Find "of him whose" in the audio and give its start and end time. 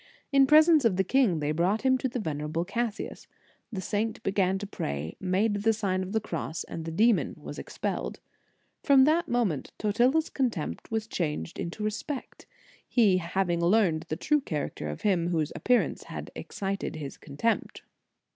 14.89-15.53